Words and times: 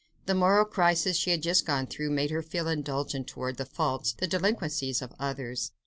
The 0.25 0.33
moral 0.33 0.65
crisis 0.65 1.15
she 1.15 1.29
had 1.29 1.43
just 1.43 1.63
gone 1.63 1.85
through 1.85 2.09
made 2.09 2.31
her 2.31 2.41
feel 2.41 2.67
indulgent 2.67 3.27
towards 3.27 3.59
the 3.59 3.67
faults, 3.67 4.13
the 4.17 4.25
delinquencies, 4.25 4.99
of 4.99 5.13
others. 5.19 5.73